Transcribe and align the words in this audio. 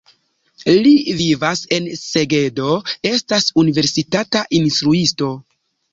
Li 0.85 0.93
vivas 1.19 1.61
en 1.77 1.89
Segedo, 2.05 2.71
estas 3.11 3.51
universitata 3.65 4.43
instruisto. 4.61 5.33